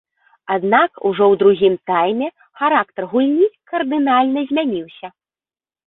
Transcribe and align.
Аднак 0.53 0.91
ужо 1.09 1.23
ў 1.31 1.41
другім 1.43 1.75
тайме 1.91 2.27
характар 2.63 3.03
гульні 3.15 3.47
кардынальна 3.71 4.49
змяніўся. 4.53 5.07